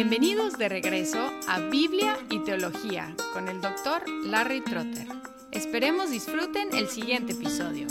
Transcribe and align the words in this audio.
Bienvenidos 0.00 0.56
de 0.56 0.68
regreso 0.68 1.18
a 1.48 1.58
Biblia 1.58 2.16
y 2.30 2.38
Teología 2.44 3.16
con 3.32 3.48
el 3.48 3.60
doctor 3.60 4.08
Larry 4.26 4.60
Trotter. 4.60 5.08
Esperemos 5.50 6.12
disfruten 6.12 6.68
el 6.72 6.86
siguiente 6.86 7.32
episodio. 7.32 7.88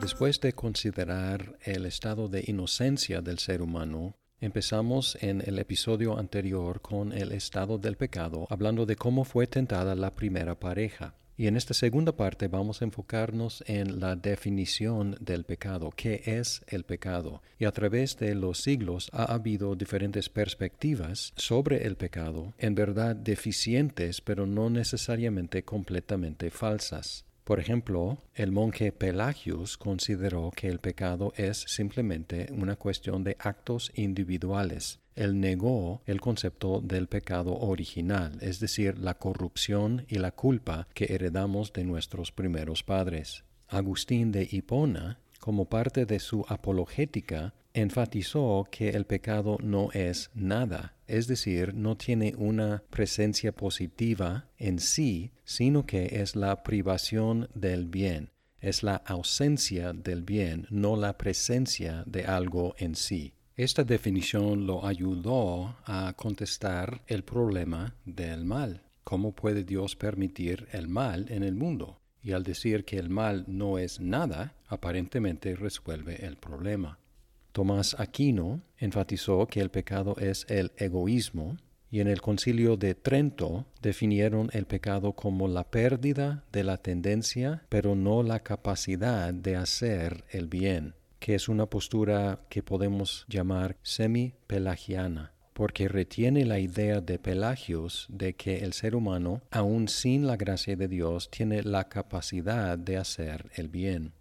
Después 0.00 0.40
de 0.40 0.52
considerar 0.52 1.58
el 1.64 1.86
estado 1.86 2.28
de 2.28 2.44
inocencia 2.46 3.20
del 3.20 3.40
ser 3.40 3.60
humano, 3.60 4.14
empezamos 4.40 5.18
en 5.20 5.42
el 5.44 5.58
episodio 5.58 6.16
anterior 6.16 6.80
con 6.80 7.12
el 7.12 7.32
estado 7.32 7.78
del 7.78 7.96
pecado, 7.96 8.46
hablando 8.50 8.86
de 8.86 8.94
cómo 8.94 9.24
fue 9.24 9.48
tentada 9.48 9.96
la 9.96 10.14
primera 10.14 10.60
pareja. 10.60 11.16
Y 11.36 11.48
en 11.48 11.56
esta 11.56 11.74
segunda 11.74 12.16
parte 12.16 12.46
vamos 12.46 12.80
a 12.80 12.84
enfocarnos 12.84 13.64
en 13.66 13.98
la 13.98 14.14
definición 14.14 15.16
del 15.20 15.44
pecado, 15.44 15.90
qué 15.96 16.22
es 16.24 16.62
el 16.68 16.84
pecado. 16.84 17.42
Y 17.58 17.64
a 17.64 17.72
través 17.72 18.16
de 18.18 18.34
los 18.36 18.62
siglos 18.62 19.10
ha 19.12 19.24
habido 19.24 19.74
diferentes 19.74 20.28
perspectivas 20.28 21.32
sobre 21.36 21.86
el 21.86 21.96
pecado, 21.96 22.54
en 22.58 22.76
verdad 22.76 23.16
deficientes, 23.16 24.20
pero 24.20 24.46
no 24.46 24.70
necesariamente 24.70 25.64
completamente 25.64 26.50
falsas. 26.50 27.24
Por 27.44 27.60
ejemplo, 27.60 28.16
el 28.34 28.52
monje 28.52 28.90
Pelagius 28.90 29.76
consideró 29.76 30.50
que 30.56 30.68
el 30.68 30.78
pecado 30.78 31.34
es 31.36 31.58
simplemente 31.68 32.48
una 32.52 32.76
cuestión 32.76 33.22
de 33.22 33.36
actos 33.38 33.92
individuales. 33.94 35.00
Él 35.14 35.38
negó 35.38 36.00
el 36.06 36.22
concepto 36.22 36.80
del 36.80 37.06
pecado 37.06 37.54
original, 37.54 38.38
es 38.40 38.60
decir, 38.60 38.98
la 38.98 39.18
corrupción 39.18 40.06
y 40.08 40.16
la 40.16 40.32
culpa 40.32 40.88
que 40.94 41.12
heredamos 41.14 41.72
de 41.74 41.84
nuestros 41.84 42.32
primeros 42.32 42.82
padres. 42.82 43.44
Agustín 43.68 44.32
de 44.32 44.48
Hipona, 44.50 45.20
como 45.38 45.66
parte 45.66 46.06
de 46.06 46.20
su 46.20 46.46
apologética, 46.48 47.52
enfatizó 47.74 48.66
que 48.70 48.90
el 48.90 49.04
pecado 49.04 49.58
no 49.60 49.90
es 49.92 50.30
nada, 50.32 50.94
es 51.06 51.26
decir, 51.26 51.74
no 51.74 51.96
tiene 51.96 52.34
una 52.38 52.82
presencia 52.88 53.52
positiva 53.52 54.46
en 54.56 54.78
sí, 54.78 55.32
sino 55.44 55.84
que 55.84 56.22
es 56.22 56.36
la 56.36 56.62
privación 56.62 57.48
del 57.54 57.84
bien, 57.84 58.30
es 58.60 58.82
la 58.82 58.96
ausencia 58.96 59.92
del 59.92 60.22
bien, 60.22 60.66
no 60.70 60.96
la 60.96 61.18
presencia 61.18 62.04
de 62.06 62.24
algo 62.24 62.74
en 62.78 62.94
sí. 62.94 63.34
Esta 63.56 63.84
definición 63.84 64.66
lo 64.66 64.86
ayudó 64.86 65.76
a 65.84 66.12
contestar 66.16 67.02
el 67.06 67.24
problema 67.24 67.94
del 68.04 68.44
mal. 68.44 68.82
¿Cómo 69.04 69.32
puede 69.32 69.64
Dios 69.64 69.96
permitir 69.96 70.66
el 70.72 70.88
mal 70.88 71.26
en 71.28 71.42
el 71.42 71.54
mundo? 71.54 72.00
Y 72.22 72.32
al 72.32 72.42
decir 72.42 72.84
que 72.84 72.98
el 72.98 73.10
mal 73.10 73.44
no 73.46 73.78
es 73.78 74.00
nada, 74.00 74.54
aparentemente 74.66 75.54
resuelve 75.54 76.24
el 76.24 76.36
problema. 76.36 76.98
Tomás 77.54 77.94
Aquino 78.00 78.62
enfatizó 78.78 79.46
que 79.46 79.60
el 79.60 79.70
pecado 79.70 80.16
es 80.18 80.44
el 80.48 80.72
egoísmo 80.76 81.56
y 81.88 82.00
en 82.00 82.08
el 82.08 82.20
concilio 82.20 82.76
de 82.76 82.96
Trento 82.96 83.66
definieron 83.80 84.50
el 84.54 84.66
pecado 84.66 85.12
como 85.12 85.46
la 85.46 85.70
pérdida 85.70 86.42
de 86.50 86.64
la 86.64 86.78
tendencia, 86.78 87.62
pero 87.68 87.94
no 87.94 88.24
la 88.24 88.40
capacidad 88.40 89.32
de 89.32 89.54
hacer 89.54 90.24
el 90.30 90.48
bien, 90.48 90.96
que 91.20 91.36
es 91.36 91.48
una 91.48 91.66
postura 91.66 92.40
que 92.48 92.64
podemos 92.64 93.24
llamar 93.28 93.76
semi-pelagiana 93.82 95.30
porque 95.52 95.86
retiene 95.86 96.44
la 96.44 96.58
idea 96.58 97.00
de 97.00 97.20
Pelagios 97.20 98.08
de 98.08 98.34
que 98.34 98.64
el 98.64 98.72
ser 98.72 98.96
humano, 98.96 99.42
aun 99.52 99.86
sin 99.86 100.26
la 100.26 100.36
gracia 100.36 100.74
de 100.74 100.88
Dios, 100.88 101.30
tiene 101.30 101.62
la 101.62 101.88
capacidad 101.88 102.76
de 102.76 102.96
hacer 102.96 103.52
el 103.54 103.68
bien. 103.68 104.14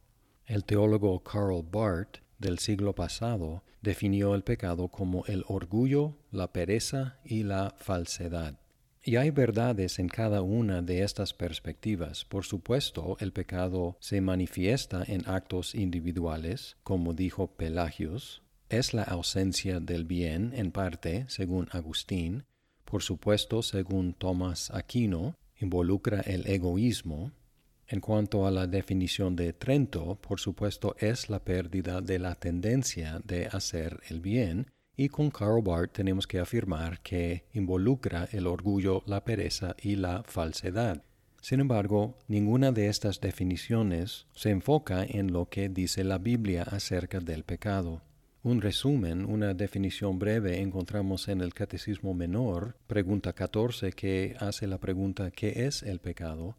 El 0.46 0.64
teólogo 0.64 1.24
Karl 1.24 1.64
Barth 1.64 2.20
del 2.40 2.60
siglo 2.60 2.94
pasado 2.94 3.64
definió 3.82 4.36
el 4.36 4.44
pecado 4.44 4.88
como 4.88 5.26
el 5.26 5.44
orgullo, 5.48 6.18
la 6.32 6.52
pereza 6.52 7.20
y 7.24 7.44
la 7.44 7.76
falsedad. 7.78 8.60
Y 9.04 9.18
hay 9.18 9.32
verdades 9.32 10.00
en 10.00 10.08
cada 10.08 10.42
una 10.42 10.82
de 10.82 11.04
estas 11.04 11.34
perspectivas. 11.34 12.24
Por 12.24 12.46
supuesto, 12.46 13.18
el 13.20 13.34
pecado 13.34 13.98
se 14.00 14.22
manifiesta 14.22 15.04
en 15.06 15.28
actos 15.28 15.76
individuales, 15.76 16.78
como 16.84 17.14
dijo 17.14 17.48
Pelagios, 17.48 18.44
es 18.70 18.94
la 18.94 19.04
ausencia 19.04 19.82
del 19.82 20.06
bien 20.06 20.54
en 20.56 20.72
parte, 20.72 21.26
según 21.28 21.68
Agustín, 21.72 22.46
por 22.86 23.02
supuesto, 23.02 23.64
según 23.64 24.14
Tomás 24.14 24.70
Aquino, 24.72 25.36
involucra 25.60 26.22
el 26.22 26.46
egoísmo, 26.48 27.32
en 27.94 28.00
cuanto 28.00 28.48
a 28.48 28.52
la 28.52 28.66
definición 28.66 29.36
de 29.36 29.54
Trento, 29.54 30.16
por 30.16 30.40
supuesto, 30.40 30.96
es 30.98 31.30
la 31.30 31.38
pérdida 31.38 32.02
de 32.02 32.18
la 32.18 32.34
tendencia 32.34 33.22
de 33.24 33.46
hacer 33.46 34.00
el 34.10 34.20
bien, 34.20 34.66
y 34.98 35.10
con 35.10 35.30
Karl 35.30 35.62
Barth 35.62 35.92
tenemos 35.92 36.26
que 36.26 36.40
afirmar 36.40 37.02
que 37.02 37.44
involucra 37.54 38.28
el 38.32 38.48
orgullo, 38.48 39.04
la 39.06 39.24
pereza 39.24 39.76
y 39.80 39.96
la 39.96 40.24
falsedad. 40.24 41.04
Sin 41.40 41.60
embargo, 41.60 42.18
ninguna 42.28 42.72
de 42.72 42.88
estas 42.88 43.22
definiciones 43.22 44.26
se 44.34 44.50
enfoca 44.50 45.04
en 45.04 45.32
lo 45.32 45.48
que 45.50 45.70
dice 45.70 46.04
la 46.04 46.18
Biblia 46.18 46.64
acerca 46.64 47.20
del 47.20 47.44
pecado. 47.44 48.02
Un 48.42 48.60
resumen, 48.62 49.24
una 49.24 49.54
definición 49.54 50.18
breve 50.18 50.62
encontramos 50.62 51.28
en 51.28 51.42
el 51.42 51.54
Catecismo 51.54 52.16
Menor, 52.16 52.76
pregunta 52.88 53.34
14, 53.34 53.92
que 53.92 54.36
hace 54.40 54.66
la 54.66 54.80
pregunta 54.80 55.30
¿qué 55.30 55.68
es 55.68 55.84
el 55.84 56.00
pecado? 56.00 56.58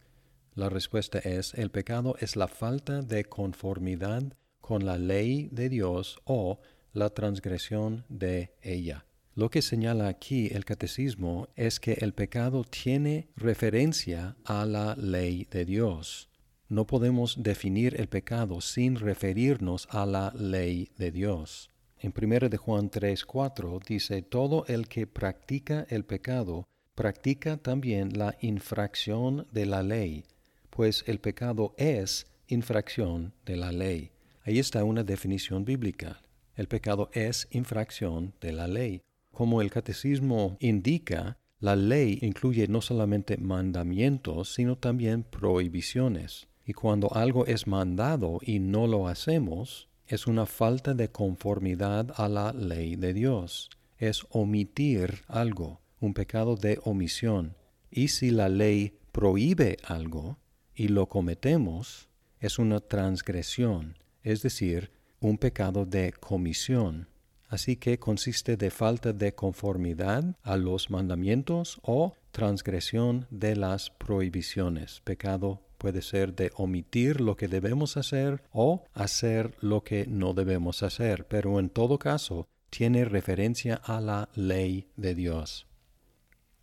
La 0.54 0.68
respuesta 0.68 1.18
es, 1.18 1.52
el 1.54 1.70
pecado 1.70 2.14
es 2.20 2.36
la 2.36 2.46
falta 2.46 3.02
de 3.02 3.24
conformidad 3.24 4.22
con 4.60 4.86
la 4.86 4.98
ley 4.98 5.48
de 5.50 5.68
Dios 5.68 6.20
o 6.24 6.60
la 6.92 7.10
transgresión 7.10 8.04
de 8.08 8.54
ella. 8.62 9.04
Lo 9.34 9.50
que 9.50 9.62
señala 9.62 10.06
aquí 10.06 10.46
el 10.52 10.64
catecismo 10.64 11.48
es 11.56 11.80
que 11.80 11.94
el 11.94 12.14
pecado 12.14 12.62
tiene 12.62 13.26
referencia 13.34 14.36
a 14.44 14.64
la 14.64 14.94
ley 14.94 15.48
de 15.50 15.64
Dios. 15.64 16.30
No 16.68 16.86
podemos 16.86 17.42
definir 17.42 18.00
el 18.00 18.06
pecado 18.06 18.60
sin 18.60 18.94
referirnos 18.94 19.88
a 19.90 20.06
la 20.06 20.32
ley 20.36 20.88
de 20.96 21.10
Dios. 21.10 21.72
En 21.98 22.12
1 22.16 22.48
de 22.48 22.56
Juan 22.56 22.90
3:4 22.90 23.80
dice, 23.84 24.22
todo 24.22 24.64
el 24.68 24.86
que 24.86 25.08
practica 25.08 25.84
el 25.90 26.04
pecado 26.04 26.68
practica 26.94 27.56
también 27.56 28.16
la 28.16 28.36
infracción 28.40 29.48
de 29.50 29.66
la 29.66 29.82
ley, 29.82 30.24
pues 30.74 31.04
el 31.06 31.20
pecado 31.20 31.72
es 31.78 32.26
infracción 32.48 33.32
de 33.46 33.56
la 33.56 33.70
ley. 33.70 34.10
Ahí 34.42 34.58
está 34.58 34.82
una 34.82 35.04
definición 35.04 35.64
bíblica. 35.64 36.20
El 36.56 36.66
pecado 36.66 37.10
es 37.12 37.46
infracción 37.52 38.34
de 38.40 38.52
la 38.52 38.66
ley. 38.66 39.02
Como 39.30 39.62
el 39.62 39.70
catecismo 39.70 40.56
indica, 40.58 41.38
la 41.60 41.76
ley 41.76 42.18
incluye 42.22 42.66
no 42.66 42.80
solamente 42.80 43.36
mandamientos, 43.36 44.52
sino 44.52 44.76
también 44.76 45.22
prohibiciones. 45.22 46.48
Y 46.66 46.72
cuando 46.72 47.14
algo 47.14 47.46
es 47.46 47.68
mandado 47.68 48.40
y 48.42 48.58
no 48.58 48.88
lo 48.88 49.06
hacemos, 49.06 49.88
es 50.08 50.26
una 50.26 50.44
falta 50.44 50.92
de 50.92 51.08
conformidad 51.08 52.12
a 52.16 52.28
la 52.28 52.52
ley 52.52 52.96
de 52.96 53.14
Dios. 53.14 53.70
Es 53.96 54.26
omitir 54.30 55.22
algo, 55.28 55.80
un 56.00 56.14
pecado 56.14 56.56
de 56.56 56.80
omisión. 56.82 57.54
Y 57.92 58.08
si 58.08 58.30
la 58.30 58.48
ley 58.48 58.98
prohíbe 59.12 59.76
algo, 59.84 60.38
y 60.74 60.88
lo 60.88 61.08
cometemos, 61.08 62.08
es 62.40 62.58
una 62.58 62.80
transgresión, 62.80 63.96
es 64.22 64.42
decir, 64.42 64.90
un 65.20 65.38
pecado 65.38 65.86
de 65.86 66.12
comisión. 66.12 67.08
Así 67.48 67.76
que 67.76 67.98
consiste 67.98 68.56
de 68.56 68.70
falta 68.70 69.12
de 69.12 69.34
conformidad 69.34 70.36
a 70.42 70.56
los 70.56 70.90
mandamientos 70.90 71.78
o 71.82 72.14
transgresión 72.32 73.26
de 73.30 73.54
las 73.54 73.90
prohibiciones. 73.90 75.00
Pecado 75.04 75.60
puede 75.78 76.02
ser 76.02 76.34
de 76.34 76.50
omitir 76.56 77.20
lo 77.20 77.36
que 77.36 77.46
debemos 77.46 77.96
hacer 77.96 78.42
o 78.52 78.84
hacer 78.92 79.54
lo 79.60 79.84
que 79.84 80.06
no 80.06 80.34
debemos 80.34 80.82
hacer, 80.82 81.26
pero 81.28 81.60
en 81.60 81.68
todo 81.68 81.98
caso 81.98 82.48
tiene 82.70 83.04
referencia 83.04 83.76
a 83.84 84.00
la 84.00 84.28
ley 84.34 84.88
de 84.96 85.14
Dios. 85.14 85.66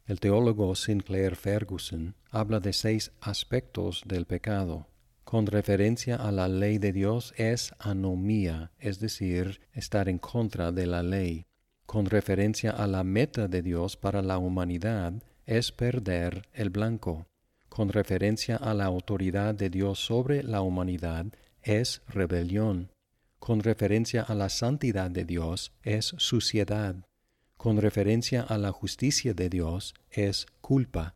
El 0.08 0.20
teólogo 0.20 0.76
Sinclair 0.76 1.36
Ferguson 1.36 2.16
habla 2.32 2.60
de 2.60 2.74
seis 2.74 3.12
aspectos 3.22 4.02
del 4.06 4.26
pecado. 4.26 4.88
Con 5.24 5.46
referencia 5.46 6.16
a 6.16 6.32
la 6.32 6.48
ley 6.48 6.80
de 6.80 6.92
Dios 6.92 7.34
es 7.38 7.74
anomía, 7.80 8.72
es 8.80 9.00
decir, 9.00 9.62
estar 9.74 10.10
en 10.10 10.18
contra 10.18 10.72
de 10.72 10.88
la 10.88 11.04
ley. 11.04 11.46
Con 11.86 12.08
referencia 12.08 12.72
a 12.72 12.88
la 12.88 13.04
meta 13.04 13.48
de 13.48 13.62
Dios 13.62 13.96
para 13.96 14.22
la 14.22 14.38
humanidad 14.40 15.14
es 15.46 15.72
perder 15.72 16.48
el 16.54 16.72
blanco. 16.72 17.28
Con 17.70 17.90
referencia 17.90 18.58
a 18.58 18.74
la 18.74 18.86
autoridad 18.86 19.54
de 19.56 19.70
Dios 19.70 20.00
sobre 20.00 20.44
la 20.44 20.62
humanidad 20.62 21.28
es 21.62 22.02
rebelión. 22.08 22.92
Con 23.40 23.62
referencia 23.62 24.24
a 24.24 24.36
la 24.36 24.50
santidad 24.50 25.12
de 25.12 25.26
Dios 25.26 25.72
es 25.84 26.14
suciedad 26.18 27.06
con 27.62 27.78
referencia 27.78 28.42
a 28.42 28.58
la 28.58 28.72
justicia 28.72 29.36
de 29.36 29.48
Dios 29.48 29.94
es 30.10 30.48
culpa 30.62 31.16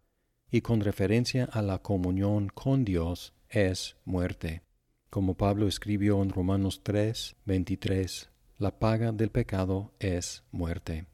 y 0.52 0.62
con 0.62 0.80
referencia 0.80 1.46
a 1.46 1.64
la 1.64 1.80
comunión 1.80 2.50
con 2.50 2.86
Dios 2.86 3.34
es 3.50 3.98
muerte. 4.06 4.62
como 5.10 5.34
Pablo 5.34 5.68
escribió 5.68 6.22
en 6.22 6.30
Romanos 6.30 6.82
3, 6.84 7.38
23, 7.46 8.30
la 8.60 8.78
paga 8.78 9.12
del 9.12 9.32
pecado 9.32 9.96
es 9.98 10.44
muerte. 10.52 11.08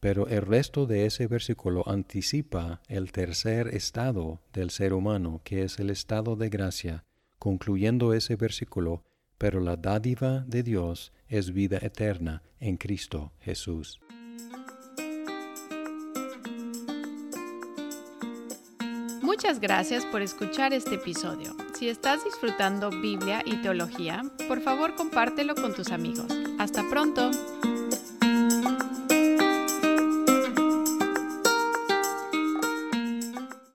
Pero 0.00 0.26
el 0.26 0.40
resto 0.40 0.86
de 0.86 1.04
ese 1.04 1.26
versículo 1.26 1.86
anticipa 1.86 2.80
el 2.88 3.12
tercer 3.12 3.68
estado 3.74 4.40
del 4.54 4.70
ser 4.70 4.94
humano, 4.94 5.42
que 5.44 5.64
es 5.64 5.78
el 5.80 5.90
estado 5.90 6.34
de 6.34 6.48
gracia, 6.48 7.04
concluyendo 7.38 8.14
ese 8.14 8.36
versículo, 8.36 9.04
pero 9.36 9.60
la 9.60 9.76
dádiva 9.76 10.46
de 10.46 10.62
Dios 10.62 11.12
es 11.28 11.52
vida 11.52 11.76
eterna 11.82 12.42
en 12.58 12.78
Cristo 12.78 13.34
Jesús. 13.40 14.00
Muchas 19.38 19.60
gracias 19.60 20.04
por 20.04 20.20
escuchar 20.20 20.72
este 20.72 20.96
episodio. 20.96 21.54
Si 21.78 21.88
estás 21.88 22.24
disfrutando 22.24 22.90
Biblia 22.90 23.40
y 23.46 23.62
teología, 23.62 24.24
por 24.48 24.60
favor 24.60 24.96
compártelo 24.96 25.54
con 25.54 25.76
tus 25.76 25.92
amigos. 25.92 26.26
Hasta 26.58 26.82
pronto. 26.90 27.30